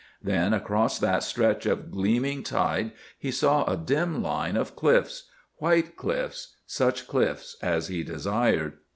Then 0.23 0.51
across 0.51 0.97
that 0.97 1.21
stretch 1.21 1.67
of 1.67 1.91
gleaming 1.91 2.41
tide 2.41 2.93
he 3.19 3.29
saw 3.29 3.65
a 3.71 3.77
dim 3.77 4.23
line 4.23 4.57
of 4.57 4.75
cliffs—white 4.75 5.95
cliffs, 5.95 6.55
such 6.65 7.07
cliffs 7.07 7.55
as 7.61 7.87
he 7.87 8.01
desired. 8.01 8.79